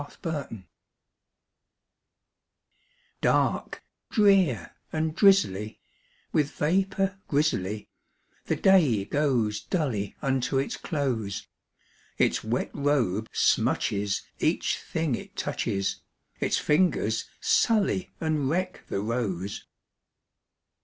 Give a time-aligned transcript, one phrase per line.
[0.01, 0.63] A WET DAY
[3.21, 5.79] Dark, drear, and drizzly,
[6.31, 7.87] with vapor grizzly,
[8.45, 11.45] The day goes dully unto its close;
[12.17, 16.01] Its wet robe smutches each thing it touches,
[16.39, 19.67] Its fingers sully and wreck the rose.